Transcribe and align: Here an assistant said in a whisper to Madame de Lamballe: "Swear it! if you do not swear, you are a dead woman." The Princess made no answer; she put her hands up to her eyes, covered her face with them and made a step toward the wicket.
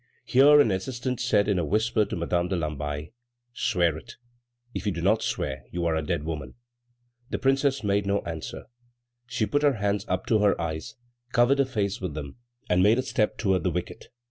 Here 0.25 0.59
an 0.59 0.71
assistant 0.71 1.19
said 1.19 1.47
in 1.47 1.59
a 1.59 1.63
whisper 1.63 2.05
to 2.05 2.15
Madame 2.15 2.47
de 2.47 2.55
Lamballe: 2.55 3.09
"Swear 3.53 3.95
it! 3.97 4.15
if 4.73 4.87
you 4.87 4.91
do 4.91 4.99
not 4.99 5.21
swear, 5.21 5.63
you 5.71 5.85
are 5.85 5.95
a 5.95 6.01
dead 6.01 6.23
woman." 6.23 6.55
The 7.29 7.37
Princess 7.37 7.83
made 7.83 8.07
no 8.07 8.21
answer; 8.21 8.65
she 9.27 9.45
put 9.45 9.61
her 9.61 9.73
hands 9.73 10.05
up 10.07 10.25
to 10.25 10.39
her 10.39 10.59
eyes, 10.59 10.95
covered 11.33 11.59
her 11.59 11.65
face 11.65 12.01
with 12.01 12.15
them 12.15 12.37
and 12.67 12.81
made 12.81 12.97
a 12.97 13.03
step 13.03 13.37
toward 13.37 13.63
the 13.63 13.69
wicket. 13.69 14.07